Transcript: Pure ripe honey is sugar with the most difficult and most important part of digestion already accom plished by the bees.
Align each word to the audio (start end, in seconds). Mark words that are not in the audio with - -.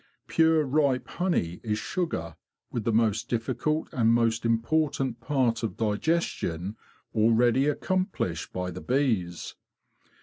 Pure 0.25 0.63
ripe 0.65 1.07
honey 1.07 1.59
is 1.63 1.77
sugar 1.77 2.35
with 2.71 2.85
the 2.85 2.91
most 2.91 3.29
difficult 3.29 3.87
and 3.93 4.11
most 4.11 4.45
important 4.47 5.19
part 5.19 5.61
of 5.61 5.77
digestion 5.77 6.75
already 7.13 7.65
accom 7.67 8.07
plished 8.09 8.51
by 8.51 8.71
the 8.71 8.81
bees. 8.81 9.53